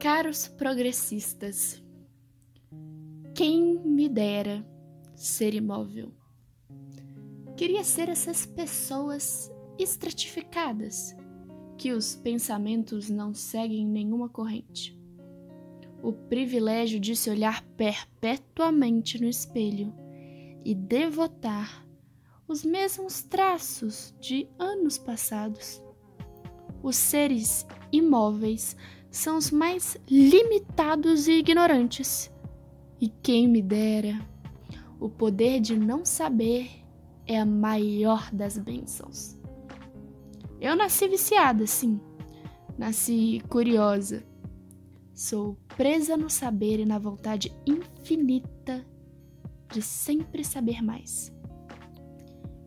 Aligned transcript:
Caros 0.00 0.48
progressistas, 0.48 1.82
quem 3.34 3.78
me 3.84 4.08
dera 4.08 4.64
ser 5.14 5.54
imóvel. 5.54 6.12
Queria 7.56 7.82
ser 7.82 8.08
essas 8.08 8.46
pessoas 8.46 9.50
estratificadas, 9.78 11.16
que 11.76 11.92
os 11.92 12.16
pensamentos 12.16 13.08
não 13.08 13.32
seguem 13.32 13.86
nenhuma 13.86 14.28
corrente. 14.28 14.96
O 16.02 16.12
privilégio 16.12 17.00
de 17.00 17.14
se 17.16 17.30
olhar 17.30 17.62
perpetuamente 17.76 19.20
no 19.20 19.28
espelho 19.28 19.94
e 20.64 20.74
devotar 20.74 21.86
os 22.46 22.64
mesmos 22.64 23.22
traços 23.22 24.14
de 24.20 24.48
anos 24.58 24.96
passados. 24.98 25.82
Os 26.82 26.96
seres 26.96 27.66
imóveis 27.92 28.76
são 29.10 29.36
os 29.36 29.50
mais 29.50 29.96
limitados 30.08 31.26
e 31.26 31.38
ignorantes. 31.38 32.30
E 33.00 33.08
quem 33.08 33.48
me 33.48 33.62
dera, 33.62 34.20
o 35.00 35.08
poder 35.08 35.60
de 35.60 35.76
não 35.78 36.04
saber 36.04 36.70
é 37.26 37.38
a 37.38 37.46
maior 37.46 38.30
das 38.32 38.58
bênçãos. 38.58 39.38
Eu 40.60 40.74
nasci 40.74 41.06
viciada, 41.06 41.66
sim. 41.66 42.00
Nasci 42.76 43.40
curiosa. 43.48 44.24
Sou 45.14 45.56
presa 45.76 46.16
no 46.16 46.30
saber 46.30 46.80
e 46.80 46.84
na 46.84 46.98
vontade 46.98 47.52
infinita 47.66 48.84
de 49.72 49.82
sempre 49.82 50.44
saber 50.44 50.82
mais. 50.82 51.32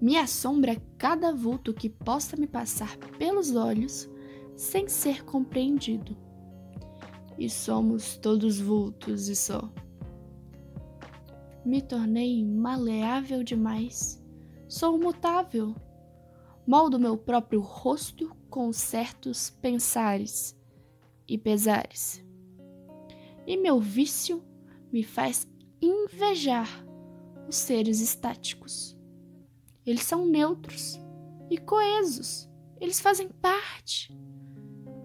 Me 0.00 0.16
assombra 0.16 0.80
cada 0.96 1.30
vulto 1.32 1.74
que 1.74 1.90
possa 1.90 2.34
me 2.34 2.46
passar 2.46 2.96
pelos 3.18 3.54
olhos 3.54 4.08
sem 4.56 4.88
ser 4.88 5.24
compreendido. 5.24 6.16
E 7.38 7.50
somos 7.50 8.16
todos 8.16 8.58
vultos 8.58 9.28
e 9.28 9.36
só. 9.36 9.70
Me 11.64 11.82
tornei 11.82 12.42
maleável 12.44 13.44
demais. 13.44 14.22
Sou 14.68 14.98
mutável. 14.98 15.74
Moldo 16.66 16.98
meu 16.98 17.18
próprio 17.18 17.60
rosto 17.60 18.34
com 18.48 18.72
certos 18.72 19.50
pensares 19.50 20.56
e 21.28 21.36
pesares. 21.36 22.24
E 23.46 23.56
meu 23.56 23.80
vício 23.80 24.42
me 24.92 25.02
faz 25.02 25.46
invejar 25.80 26.68
os 27.48 27.56
seres 27.56 28.00
estáticos. 28.00 28.99
Eles 29.86 30.02
são 30.02 30.26
neutros 30.26 31.00
e 31.50 31.56
coesos. 31.58 32.48
Eles 32.80 33.00
fazem 33.00 33.28
parte. 33.28 34.16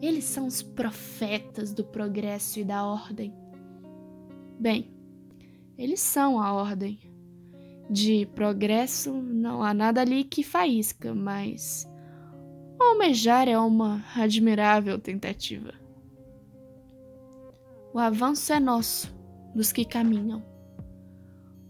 Eles 0.02 0.26
são 0.26 0.46
os 0.46 0.62
profetas 0.62 1.74
do 1.74 1.84
progresso 1.84 2.60
e 2.60 2.64
da 2.64 2.86
ordem. 2.86 3.34
Bem, 4.60 4.94
eles 5.78 6.00
são 6.00 6.40
a 6.40 6.54
ordem. 6.54 7.00
De 7.90 8.26
progresso 8.28 9.14
não 9.14 9.64
há 9.64 9.74
nada 9.74 10.02
ali 10.02 10.24
que 10.24 10.44
faísca, 10.44 11.14
mas 11.14 11.88
almejar 12.80 13.48
é 13.48 13.58
uma 13.58 14.04
admirável 14.16 15.00
tentativa. 15.00 15.74
O 17.94 18.00
avanço 18.00 18.52
é 18.52 18.60
nosso, 18.60 19.16
dos 19.54 19.72
que 19.72 19.86
caminham. 19.86 20.44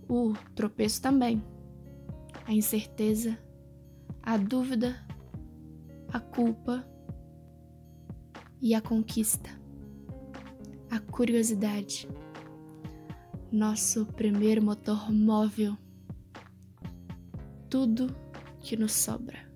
O 0.08 0.34
tropeço 0.56 1.02
também 1.02 1.44
a 2.46 2.54
incerteza, 2.54 3.38
a 4.22 4.38
dúvida, 4.38 5.06
a 6.14 6.20
culpa 6.20 6.88
e 8.62 8.74
a 8.74 8.82
conquista, 8.82 9.50
a 10.90 11.00
curiosidade, 11.00 12.08
nosso 13.52 14.06
primeiro 14.06 14.64
motor 14.64 15.12
móvel, 15.12 15.78
tudo 17.70 18.16
que 18.62 18.78
nos 18.78 18.94
sobra. 18.94 19.55